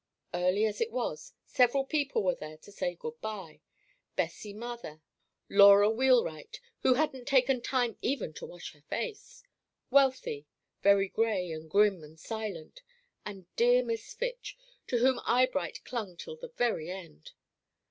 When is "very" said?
10.81-11.07, 16.57-16.89